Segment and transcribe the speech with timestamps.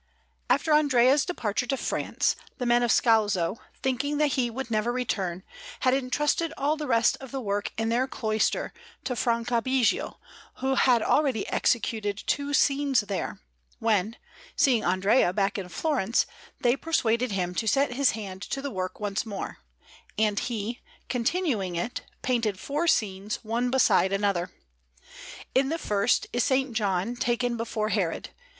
[0.49, 4.91] After Andrea's departure to France, the men of the Scalzo, thinking that he would never
[4.91, 5.43] return,
[5.81, 10.15] had entrusted all the rest of the work in their cloister to Franciabigio,
[10.55, 13.41] who had already executed two scenes there,
[13.77, 14.15] when,
[14.55, 16.25] seeing Andrea back in Florence,
[16.61, 19.59] they persuaded him to set his hand to the work once more;
[20.17, 24.51] and he, continuing it, painted four scenes, one beside another.
[25.53, 26.65] In the first is S.
[26.71, 28.31] John taken before Herod.